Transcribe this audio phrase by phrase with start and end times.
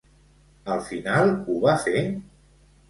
[0.77, 2.05] Al final ho va fer?